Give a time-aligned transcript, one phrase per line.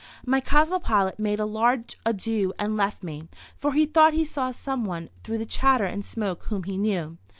[0.25, 4.83] My cosmopolite made a large adieu and left me, for he thought he saw some
[4.83, 7.19] one through the chatter and smoke whom he knew.